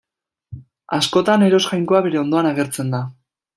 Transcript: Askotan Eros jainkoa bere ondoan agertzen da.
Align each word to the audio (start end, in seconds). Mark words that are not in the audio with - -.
Askotan 0.97 1.45
Eros 1.49 1.61
jainkoa 1.67 2.01
bere 2.07 2.21
ondoan 2.25 2.51
agertzen 2.55 2.93
da. 2.97 3.07